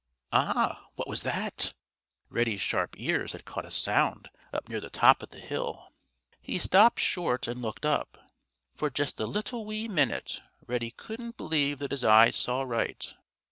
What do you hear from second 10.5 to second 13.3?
Reddy couldn't believe that his eyes saw right.